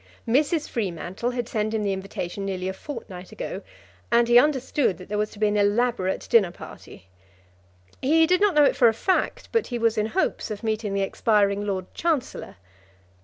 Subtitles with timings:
[0.27, 0.67] Mrs.
[0.67, 3.61] Freemantle had sent him the invitation nearly a fortnight ago,
[4.11, 7.05] and he understood there was to be an elaborate dinner party.
[8.01, 10.95] He did not know it for a fact, but he was in hopes of meeting
[10.95, 12.55] the expiring Lord Chancellor.